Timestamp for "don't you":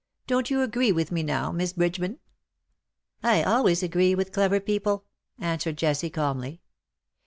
0.25-0.63